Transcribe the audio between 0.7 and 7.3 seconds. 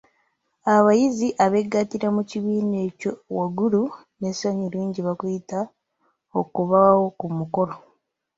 Abayizi abeegattira mu kibiina ekyo waggulu n’essanyu lingi bakuyita okubaawo ku